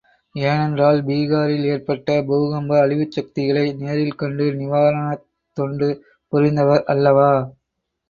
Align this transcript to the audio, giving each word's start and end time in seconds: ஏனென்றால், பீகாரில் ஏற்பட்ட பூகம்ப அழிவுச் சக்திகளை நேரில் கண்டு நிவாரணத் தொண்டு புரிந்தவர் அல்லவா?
ஏனென்றால், 0.35 0.99
பீகாரில் 1.03 1.67
ஏற்பட்ட 1.73 2.15
பூகம்ப 2.23 2.79
அழிவுச் 2.81 3.15
சக்திகளை 3.17 3.65
நேரில் 3.83 4.19
கண்டு 4.23 4.47
நிவாரணத் 4.59 5.25
தொண்டு 5.57 5.91
புரிந்தவர் 6.33 6.87
அல்லவா? 6.91 7.33